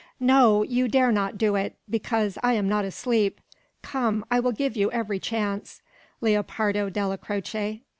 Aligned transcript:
"No. 0.19 0.63
You 0.63 0.87
dare 0.87 1.11
not 1.11 1.37
do 1.37 1.55
it, 1.55 1.75
because 1.87 2.39
I 2.41 2.53
am 2.53 2.67
not 2.67 2.85
asleep. 2.85 3.39
Come, 3.83 4.25
I 4.31 4.39
will 4.39 4.51
give 4.51 4.75
you 4.75 4.91
every 4.91 5.19
chance, 5.19 5.79
Lepardo 6.21 6.89
Della 6.91 7.19
Croce. 7.19 7.83